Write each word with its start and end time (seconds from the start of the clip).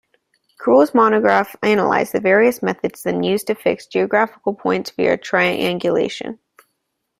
Crul's 0.59 0.95
monograph 0.95 1.55
analyzed 1.61 2.13
the 2.13 2.19
various 2.19 2.63
methods 2.63 3.03
then 3.03 3.21
used 3.21 3.45
to 3.45 3.53
fix 3.53 3.85
geographic 3.85 4.41
points 4.57 4.89
via 4.89 5.15
triangulation. 5.15 6.39